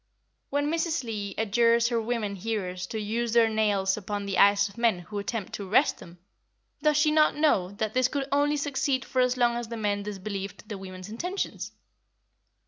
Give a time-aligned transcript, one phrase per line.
[0.49, 1.03] When Mrs.
[1.03, 5.19] Leigh adjures her women hearers to use their nails upon the eyes of men who
[5.19, 6.17] attempt to arrest them,
[6.81, 10.01] does she not know that this could only succeed for as long as the men
[10.01, 11.71] disbelieved the women's intentions?